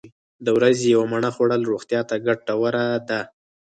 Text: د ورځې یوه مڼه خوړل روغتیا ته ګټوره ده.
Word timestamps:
د 0.45 0.47
ورځې 0.57 0.85
یوه 0.95 1.05
مڼه 1.11 1.29
خوړل 1.35 1.61
روغتیا 1.71 2.01
ته 2.09 2.15
ګټوره 2.27 2.85
ده. 3.09 3.21